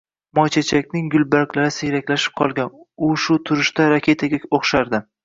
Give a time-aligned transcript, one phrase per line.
[0.37, 2.71] Moychechakning gulbarglari siyraklashib qolgan,
[3.09, 5.03] u shu turishda raketaga oʻxshardi